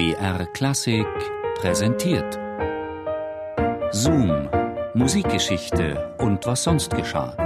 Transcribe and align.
BR 0.00 0.46
Klassik 0.46 1.06
präsentiert. 1.56 2.38
Zoom, 3.90 4.48
Musikgeschichte 4.94 6.14
und 6.16 6.46
was 6.46 6.62
sonst 6.62 6.96
geschah. 6.96 7.36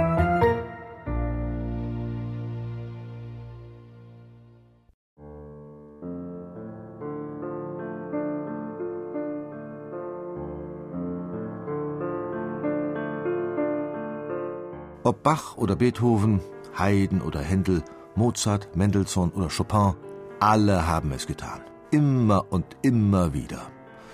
Ob 15.03 15.23
Bach 15.23 15.57
oder 15.57 15.75
Beethoven, 15.75 16.39
Haydn 16.79 17.19
oder 17.19 17.41
Händel, 17.41 17.83
Mozart, 18.15 18.73
Mendelssohn 18.77 19.31
oder 19.31 19.49
Chopin, 19.49 19.95
alle 20.39 20.87
haben 20.87 21.11
es 21.11 21.27
getan. 21.27 21.74
Immer 21.91 22.45
und 22.49 22.65
immer 22.81 23.33
wieder. 23.33 23.61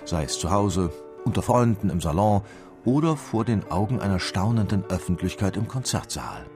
Sei 0.04 0.24
es 0.24 0.38
zu 0.38 0.50
Hause, 0.50 0.90
unter 1.24 1.42
Freunden 1.42 1.90
im 1.90 2.00
Salon 2.00 2.42
oder 2.84 3.16
vor 3.16 3.44
den 3.44 3.70
Augen 3.70 4.00
einer 4.00 4.18
staunenden 4.18 4.84
Öffentlichkeit 4.84 5.56
im 5.56 5.68
Konzertsaal. 5.68 6.46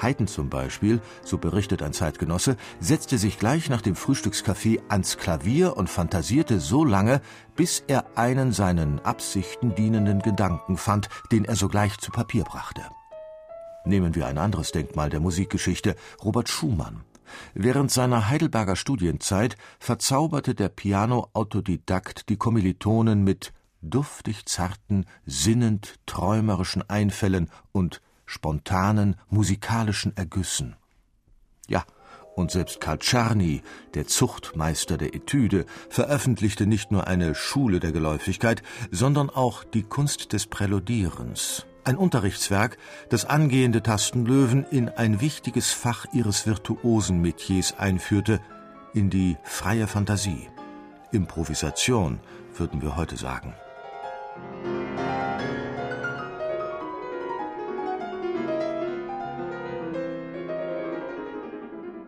Haydn 0.00 0.28
zum 0.28 0.48
Beispiel, 0.48 1.00
so 1.24 1.38
berichtet 1.38 1.82
ein 1.82 1.92
Zeitgenosse, 1.92 2.56
setzte 2.78 3.18
sich 3.18 3.38
gleich 3.38 3.68
nach 3.68 3.82
dem 3.82 3.96
Frühstückskaffee 3.96 4.80
ans 4.88 5.18
Klavier 5.18 5.76
und 5.76 5.90
fantasierte 5.90 6.60
so 6.60 6.84
lange, 6.84 7.20
bis 7.56 7.82
er 7.88 8.04
einen 8.16 8.52
seinen 8.52 9.00
Absichten 9.00 9.74
dienenden 9.74 10.20
Gedanken 10.20 10.76
fand, 10.76 11.08
den 11.32 11.44
er 11.44 11.56
sogleich 11.56 11.98
zu 11.98 12.12
Papier 12.12 12.44
brachte. 12.44 12.82
Nehmen 13.84 14.14
wir 14.14 14.26
ein 14.26 14.38
anderes 14.38 14.70
Denkmal 14.70 15.10
der 15.10 15.20
Musikgeschichte, 15.20 15.96
Robert 16.22 16.48
Schumann. 16.48 17.04
Während 17.54 17.90
seiner 17.90 18.28
Heidelberger 18.28 18.76
Studienzeit 18.76 19.56
verzauberte 19.78 20.54
der 20.54 20.68
Piano-Autodidakt 20.68 22.28
die 22.28 22.36
Kommilitonen 22.36 23.24
mit 23.24 23.52
duftig 23.82 24.46
zarten, 24.46 25.06
sinnend 25.24 25.94
träumerischen 26.06 26.88
Einfällen 26.88 27.50
und 27.72 28.00
spontanen 28.26 29.16
musikalischen 29.28 30.16
Ergüssen. 30.16 30.76
Ja, 31.68 31.84
und 32.34 32.50
selbst 32.52 32.80
Karl 32.80 32.98
Czarny, 32.98 33.62
der 33.94 34.06
Zuchtmeister 34.06 34.96
der 34.96 35.14
Etüde, 35.14 35.66
veröffentlichte 35.88 36.66
nicht 36.66 36.92
nur 36.92 37.06
eine 37.06 37.34
Schule 37.34 37.80
der 37.80 37.92
Geläufigkeit, 37.92 38.62
sondern 38.90 39.28
auch 39.28 39.64
die 39.64 39.82
Kunst 39.82 40.32
des 40.32 40.46
Präludierens, 40.46 41.66
ein 41.84 41.96
Unterrichtswerk, 41.96 42.78
das 43.08 43.24
angehende 43.24 43.82
Tastenlöwen 43.82 44.64
in 44.70 44.88
ein 44.88 45.20
wichtiges 45.20 45.72
Fach 45.72 46.06
ihres 46.12 46.46
virtuosen 46.46 47.20
Metiers 47.20 47.78
einführte, 47.78 48.40
in 48.94 49.10
die 49.10 49.36
freie 49.42 49.86
Fantasie. 49.86 50.48
Improvisation, 51.12 52.20
würden 52.56 52.82
wir 52.82 52.96
heute 52.96 53.16
sagen. 53.16 53.54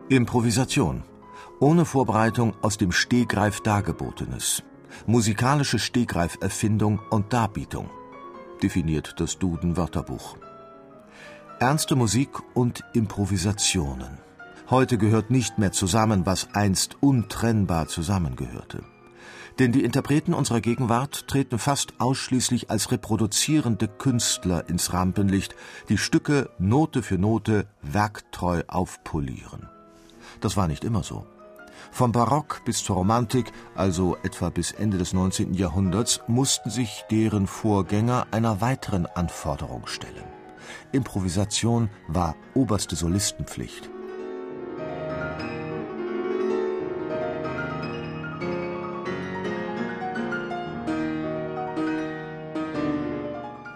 Improvisation. 0.09 1.03
Ohne 1.59 1.85
Vorbereitung 1.85 2.53
aus 2.61 2.77
dem 2.77 2.91
Stehgreif 2.91 3.61
Dargebotenes. 3.61 4.63
Musikalische 5.05 5.79
Stehgreiferfindung 5.79 6.99
und 7.09 7.31
Darbietung 7.31 7.89
definiert 8.63 9.15
das 9.17 9.39
Duden-Wörterbuch. 9.39 10.37
Ernste 11.59 11.95
Musik 11.95 12.29
und 12.53 12.83
Improvisationen. 12.93 14.17
Heute 14.69 14.97
gehört 14.97 15.29
nicht 15.29 15.57
mehr 15.57 15.71
zusammen, 15.71 16.25
was 16.25 16.53
einst 16.53 16.97
untrennbar 17.01 17.87
zusammengehörte. 17.87 18.83
Denn 19.59 19.71
die 19.71 19.83
Interpreten 19.83 20.33
unserer 20.33 20.61
Gegenwart 20.61 21.27
treten 21.27 21.59
fast 21.59 21.99
ausschließlich 21.99 22.69
als 22.69 22.91
reproduzierende 22.91 23.87
Künstler 23.87 24.69
ins 24.69 24.93
Rampenlicht, 24.93 25.55
die 25.89 25.97
Stücke 25.97 26.49
Note 26.57 27.03
für 27.03 27.17
Note 27.17 27.67
werktreu 27.81 28.63
aufpolieren. 28.67 29.69
Das 30.39 30.57
war 30.57 30.67
nicht 30.67 30.83
immer 30.83 31.03
so. 31.03 31.25
Vom 31.91 32.11
Barock 32.11 32.61
bis 32.65 32.83
zur 32.83 32.97
Romantik, 32.97 33.51
also 33.75 34.17
etwa 34.23 34.49
bis 34.49 34.71
Ende 34.71 34.97
des 34.97 35.13
19. 35.13 35.53
Jahrhunderts, 35.53 36.21
mussten 36.27 36.69
sich 36.69 37.03
deren 37.09 37.47
Vorgänger 37.47 38.27
einer 38.31 38.61
weiteren 38.61 39.05
Anforderung 39.05 39.87
stellen. 39.87 40.25
Improvisation 40.91 41.89
war 42.07 42.35
oberste 42.53 42.95
Solistenpflicht. 42.95 43.89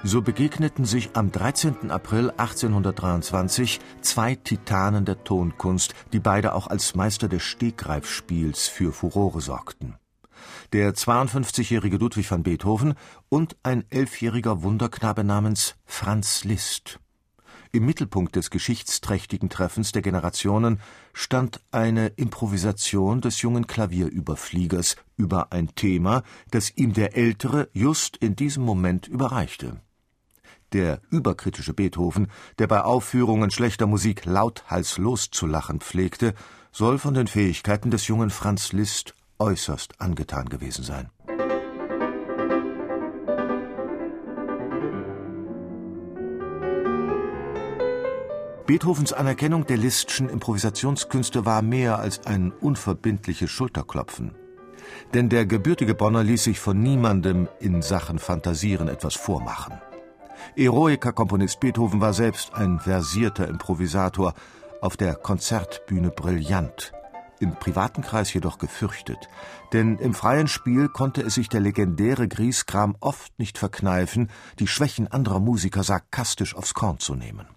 So 0.08 0.22
begegneten 0.22 0.86
sich 0.86 1.10
am 1.14 1.32
13. 1.32 1.90
April 1.90 2.30
1823 2.30 3.80
zwei 4.02 4.36
Titanen 4.36 5.04
der 5.04 5.24
Tonkunst, 5.24 5.96
die 6.14 6.20
beide 6.20 6.54
auch 6.54 6.68
als 6.68 6.94
Meister 6.94 7.28
des 7.28 7.42
Stegreifspiels 7.42 8.68
für 8.68 8.94
Furore 8.94 9.42
sorgten. 9.42 9.96
Der 10.74 10.94
52-jährige 10.94 11.98
Ludwig 11.98 12.30
van 12.30 12.44
Beethoven 12.44 12.94
und 13.30 13.58
ein 13.64 13.84
elfjähriger 13.90 14.62
Wunderknabe 14.62 15.24
namens 15.24 15.74
Franz 15.86 16.44
Liszt. 16.44 17.00
Im 17.72 17.88
Mittelpunkt 17.88 18.36
des 18.36 18.52
geschichtsträchtigen 18.52 19.50
Treffens 19.50 19.92
der 19.92 20.04
Generationen 20.04 20.82
stand 21.14 21.62
eine 21.72 22.10
Improvisation 22.10 23.22
des 23.22 23.42
jungen 23.42 23.66
Klavierüberfliegers 23.66 24.98
über 25.18 25.52
ein 25.52 25.74
Thema, 25.74 26.22
das 26.52 26.72
ihm 26.78 26.94
der 26.94 27.18
Ältere 27.18 27.70
just 27.74 28.18
in 28.18 28.36
diesem 28.36 28.64
Moment 28.64 29.08
überreichte 29.08 29.82
der 30.76 31.00
überkritische 31.10 31.74
Beethoven, 31.74 32.28
der 32.60 32.68
bei 32.68 32.82
Aufführungen 32.82 33.50
schlechter 33.50 33.88
Musik 33.88 34.26
lauthals 34.26 34.98
loszulachen 34.98 35.80
pflegte, 35.80 36.34
soll 36.74 36.98
von 36.98 37.14
den 37.14 37.28
Fähigkeiten 37.28 37.92
des 37.92 38.08
jungen 38.08 38.30
Franz 38.30 38.74
Liszt 38.74 39.16
äußerst 39.40 40.02
angetan 40.02 40.50
gewesen 40.50 40.84
sein. 40.84 41.10
Beethovens 48.68 49.14
Anerkennung 49.14 49.66
der 49.66 49.78
Lisztschen 49.78 50.28
Improvisationskünste 50.28 51.46
war 51.46 51.62
mehr 51.62 52.00
als 52.00 52.26
ein 52.26 52.52
unverbindliches 52.52 53.50
Schulterklopfen. 53.50 54.36
Denn 55.14 55.30
der 55.30 55.46
gebürtige 55.46 55.96
Bonner 55.96 56.24
ließ 56.24 56.44
sich 56.44 56.60
von 56.60 56.82
niemandem 56.82 57.48
in 57.62 57.82
Sachen 57.82 58.20
Fantasieren 58.20 58.90
etwas 58.90 59.16
vormachen. 59.16 59.80
Eroica-Komponist 60.56 61.60
Beethoven 61.60 62.02
war 62.02 62.14
selbst 62.14 62.54
ein 62.54 62.80
versierter 62.80 63.48
Improvisator, 63.48 64.34
auf 64.82 64.98
der 64.98 65.16
Konzertbühne 65.16 66.12
brillant, 66.12 66.92
im 67.40 67.56
privaten 67.56 68.02
Kreis 68.02 68.34
jedoch 68.34 68.58
gefürchtet, 68.58 69.30
denn 69.74 69.98
im 69.98 70.14
freien 70.14 70.48
Spiel 70.48 70.90
konnte 70.90 71.22
es 71.22 71.36
sich 71.36 71.50
der 71.50 71.62
legendäre 71.62 72.28
Grieskram 72.28 72.96
oft 73.00 73.38
nicht 73.40 73.58
verkneifen, 73.58 74.30
die 74.60 74.68
Schwächen 74.68 75.08
anderer 75.08 75.40
Musiker 75.40 75.84
sarkastisch 75.84 76.56
aufs 76.56 76.74
Korn 76.74 77.00
zu 77.00 77.16
nehmen. 77.16 77.48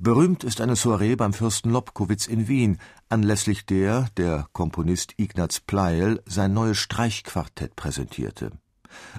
Berühmt 0.00 0.44
ist 0.44 0.60
eine 0.60 0.76
Soiree 0.76 1.16
beim 1.16 1.32
Fürsten 1.32 1.70
Lobkowitz 1.70 2.28
in 2.28 2.46
Wien, 2.46 2.78
anlässlich 3.08 3.66
der 3.66 4.08
der 4.16 4.46
Komponist 4.52 5.14
Ignaz 5.16 5.58
Pleil 5.58 6.22
sein 6.24 6.52
neues 6.52 6.78
Streichquartett 6.78 7.74
präsentierte. 7.74 8.52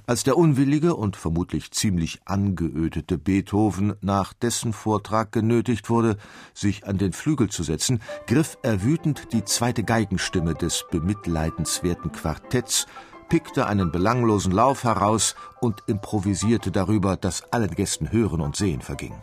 Als 0.05 0.23
der 0.23 0.37
unwillige 0.37 0.95
und 0.95 1.15
vermutlich 1.15 1.71
ziemlich 1.71 2.19
angeödete 2.25 3.17
Beethoven 3.17 3.95
nach 4.01 4.33
dessen 4.33 4.73
Vortrag 4.73 5.31
genötigt 5.31 5.89
wurde, 5.89 6.17
sich 6.53 6.87
an 6.87 6.97
den 6.97 7.13
Flügel 7.13 7.49
zu 7.49 7.63
setzen, 7.63 8.01
griff 8.27 8.57
er 8.63 8.83
wütend 8.83 9.33
die 9.33 9.43
zweite 9.43 9.83
Geigenstimme 9.83 10.53
des 10.53 10.85
bemitleidenswerten 10.91 12.11
Quartetts, 12.11 12.87
pickte 13.29 13.67
einen 13.67 13.91
belanglosen 13.91 14.51
Lauf 14.51 14.83
heraus 14.83 15.35
und 15.61 15.83
improvisierte 15.87 16.71
darüber, 16.71 17.15
dass 17.15 17.53
allen 17.53 17.75
Gästen 17.75 18.11
Hören 18.11 18.41
und 18.41 18.55
Sehen 18.55 18.81
verging. 18.81 19.13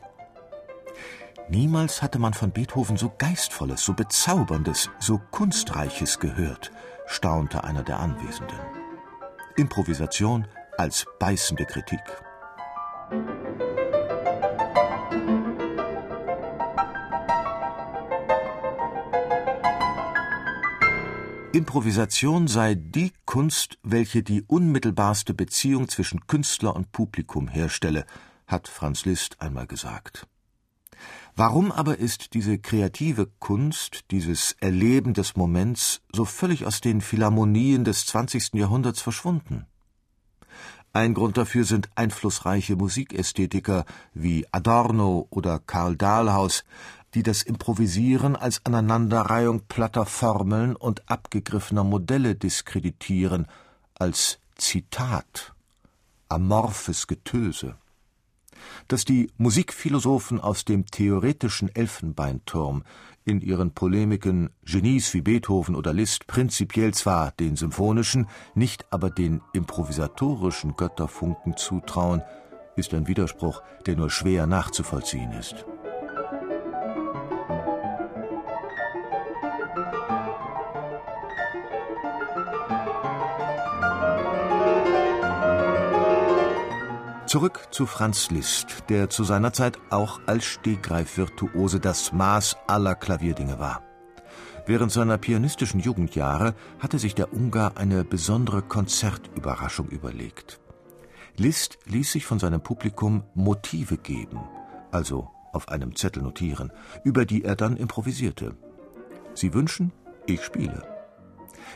Niemals 1.49 2.03
hatte 2.03 2.19
man 2.19 2.35
von 2.35 2.51
Beethoven 2.51 2.97
so 2.97 3.13
Geistvolles, 3.19 3.85
so 3.85 3.95
Bezauberndes, 3.95 4.91
so 4.99 5.21
Kunstreiches 5.31 6.19
gehört, 6.19 6.73
staunte 7.07 7.63
einer 7.63 7.85
der 7.85 8.01
Anwesenden. 8.01 8.59
Improvisation 9.59 10.47
als 10.77 11.07
beißende 11.19 11.65
Kritik. 11.65 12.01
Improvisation 21.53 22.49
sei 22.49 22.75
die 22.75 23.15
Kunst, 23.25 23.79
welche 23.83 24.23
die 24.23 24.43
unmittelbarste 24.43 25.33
Beziehung 25.33 25.89
zwischen 25.89 26.27
Künstler 26.27 26.77
und 26.77 26.93
Publikum 26.93 27.49
herstelle, 27.49 28.05
hat 28.47 28.69
Franz 28.69 29.07
Liszt 29.07 29.41
einmal 29.41 29.67
gesagt. 29.67 30.27
Warum 31.35 31.71
aber 31.71 31.99
ist 31.99 32.35
diese 32.35 32.59
kreative 32.59 33.29
Kunst, 33.39 34.05
dieses 34.11 34.57
Erleben 34.61 35.13
des 35.13 35.37
Moments 35.37 36.01
so 36.13 36.25
völlig 36.25 36.67
aus 36.67 36.81
den 36.81 37.01
Philharmonien 37.01 37.85
des 37.85 38.07
20. 38.07 38.55
Jahrhunderts 38.55 39.03
verschwunden? 39.03 39.67
Ein 40.93 41.13
Grund 41.13 41.37
dafür 41.37 41.65
sind 41.65 41.91
einflussreiche 41.95 42.75
Musikästhetiker 42.75 43.85
wie 44.15 44.47
Adorno 44.51 45.27
oder 45.29 45.59
Karl 45.59 45.95
Dahlhaus, 45.95 46.65
die 47.13 47.23
das 47.23 47.43
Improvisieren 47.43 48.35
als 48.35 48.65
Aneinanderreihung 48.65 49.63
platter 49.69 50.07
Formeln 50.07 50.75
und 50.75 51.11
abgegriffener 51.11 51.85
Modelle 51.85 52.35
diskreditieren, 52.35 53.47
als 53.95 54.39
Zitat, 54.57 55.55
amorphes 56.31 57.07
Getöse 57.07 57.77
dass 58.89 59.05
die 59.05 59.31
Musikphilosophen 59.37 60.41
aus 60.41 60.65
dem 60.65 60.87
theoretischen 60.87 61.75
Elfenbeinturm 61.75 62.85
in 63.25 63.41
ihren 63.41 63.73
Polemiken 63.73 64.51
Genies 64.65 65.13
wie 65.13 65.21
Beethoven 65.21 65.75
oder 65.75 65.93
Liszt 65.93 66.27
prinzipiell 66.27 66.95
zwar 66.95 67.33
den 67.33 67.57
symphonischen, 67.57 68.29
nicht 68.55 68.87
aber 68.91 69.11
den 69.11 69.41
improvisatorischen 69.53 70.77
Götterfunken 70.77 71.57
zutrauen, 71.57 72.23
ist 72.77 72.95
ein 72.95 73.09
Widerspruch, 73.09 73.63
der 73.87 73.97
nur 73.97 74.11
schwer 74.11 74.47
nachzuvollziehen 74.47 75.33
ist. 75.33 75.67
Zurück 87.27 87.67
zu 87.73 87.87
Franz 87.87 88.31
Liszt, 88.31 88.85
der 88.89 89.11
zu 89.11 89.25
seiner 89.25 89.53
Zeit 89.53 89.79
auch 89.91 90.21
als 90.27 90.45
Stegreifvirtuose 90.45 91.81
das 91.81 92.13
Maß 92.13 92.57
aller 92.69 92.95
Klavierdinge 92.95 93.59
war. 93.59 93.83
Während 94.65 94.93
seiner 94.93 95.19
pianistischen 95.19 95.81
Jugendjahre 95.81 96.55
hatte 96.79 97.01
sich 97.01 97.17
der 97.17 97.33
Ungar 97.33 97.77
eine 97.79 98.05
besondere 98.05 98.63
Konzertüberraschung 98.63 99.89
überlegt. 99.89 100.61
Liszt 101.37 101.79
ließ 101.87 102.13
sich 102.13 102.25
von 102.27 102.39
seinem 102.39 102.61
Publikum 102.61 103.25
Motive 103.35 103.97
geben, 103.97 104.39
also 104.93 105.29
auf 105.53 105.69
einem 105.69 105.97
Zettel 105.97 106.23
notieren, 106.23 106.71
über 107.03 107.25
die 107.25 107.43
er 107.43 107.57
dann 107.57 107.77
improvisierte. 107.77 108.57
Sie 109.35 109.53
wünschen, 109.53 109.91
ich 110.27 110.45
spiele. 110.45 110.96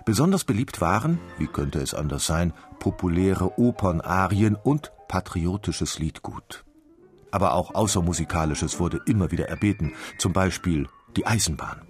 Besonders 0.05 0.45
beliebt 0.45 0.81
waren, 0.81 1.19
wie 1.39 1.47
könnte 1.47 1.81
es 1.81 1.95
anders 1.95 2.27
sein, 2.27 2.53
populäre 2.79 3.59
Opernarien 3.59 4.57
und 4.57 4.93
patriotisches 5.09 5.99
Liedgut. 5.99 6.65
Aber 7.31 7.55
auch 7.55 7.75
Außermusikalisches 7.75 8.81
wurde 8.81 9.01
immer 9.07 9.31
wieder 9.31 9.49
erbeten, 9.49 9.93
zum 10.19 10.33
Beispiel 10.33 10.89
die 11.17 11.27
Eisenbahn. 11.27 11.83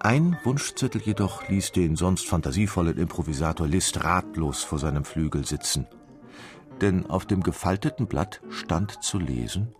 Ein 0.00 0.38
Wunschzettel 0.44 1.00
jedoch 1.02 1.48
ließ 1.48 1.72
den 1.72 1.96
sonst 1.96 2.28
fantasievollen 2.28 2.98
Improvisator 2.98 3.66
Liszt 3.66 4.04
ratlos 4.04 4.62
vor 4.62 4.78
seinem 4.78 5.04
Flügel 5.04 5.44
sitzen. 5.44 5.88
Denn 6.80 7.06
auf 7.06 7.26
dem 7.26 7.42
gefalteten 7.42 8.06
Blatt 8.06 8.40
stand 8.48 9.02
zu 9.02 9.18
lesen, 9.18 9.74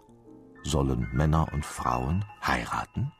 sollen 0.64 1.08
Männer 1.12 1.46
und 1.52 1.64
Frauen 1.64 2.24
heiraten? 2.44 3.12